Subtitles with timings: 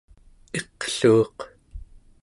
[0.57, 1.37] iqluuq